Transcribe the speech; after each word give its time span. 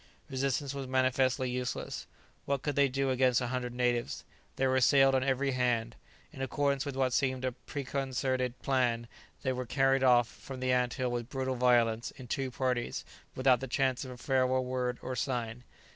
Resistance 0.31 0.73
was 0.73 0.87
manifestly 0.87 1.47
useless. 1.47 2.07
What 2.45 2.63
could 2.63 2.75
they 2.75 2.87
do 2.89 3.11
against 3.11 3.39
a 3.39 3.49
hundred 3.49 3.75
natives? 3.75 4.23
they 4.55 4.65
were 4.65 4.77
assailed 4.77 5.13
on 5.13 5.23
every 5.23 5.51
hand. 5.51 5.95
In 6.33 6.41
accordance 6.41 6.87
with 6.87 6.95
what 6.95 7.13
seemed 7.13 7.45
a 7.45 7.51
preconcerted 7.51 8.59
plan, 8.63 9.07
they 9.43 9.53
were 9.53 9.67
carried 9.67 10.01
off 10.03 10.27
from 10.27 10.59
the 10.59 10.71
ant 10.71 10.95
hill 10.95 11.11
with 11.11 11.29
brutal 11.29 11.53
violence, 11.55 12.09
in 12.15 12.25
two 12.27 12.49
parties, 12.49 13.05
without 13.35 13.59
the 13.59 13.67
chance 13.67 14.03
of 14.03 14.09
a 14.09 14.17
farewell 14.17 14.65
word 14.65 14.97
or 15.03 15.15
sign. 15.15 15.65